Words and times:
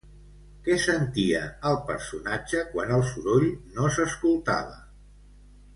Què 0.67 0.77
sentia 0.85 1.41
el 1.73 1.77
personatge 1.91 2.63
quan 2.73 2.97
el 2.99 3.07
soroll 3.13 3.49
no 3.77 3.91
s'escoltava? 3.99 4.81